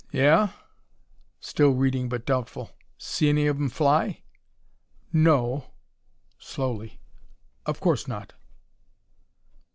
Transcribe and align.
"Yeah?" 0.11 0.49
Still 1.41 1.73
reading, 1.75 2.09
but 2.09 2.25
doubtful. 2.25 2.71
"See 2.97 3.29
any 3.29 3.45
of 3.45 3.57
'em 3.57 3.69
fly?" 3.69 4.23
"No 5.13 5.37
o," 5.37 5.63
slowly, 6.39 6.99
"of 7.67 7.79
course 7.79 8.07
not." 8.07 8.33